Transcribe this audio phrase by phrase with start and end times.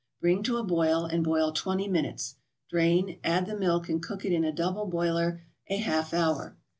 [0.19, 2.33] Bring to a boil and boil twenty minutes;
[2.67, 6.57] drain, add the milk and cook it in a double boiler a half hour.